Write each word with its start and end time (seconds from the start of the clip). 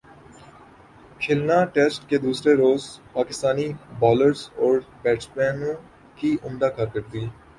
کھلنا 1.21 1.57
test 1.73 2.09
کے 2.09 2.17
دوسرے 2.17 2.53
روز 2.55 2.81
پاکستانی 3.13 3.67
بالرزاور 3.99 4.79
بیٹسمینوں 5.01 5.73
کی 6.17 6.35
عمدہ 6.43 6.69
کارکردگی 6.77 7.27